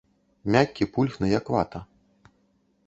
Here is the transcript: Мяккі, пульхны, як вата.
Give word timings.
Мяккі, 0.55 0.87
пульхны, 0.95 1.31
як 1.39 1.51
вата. 1.57 1.79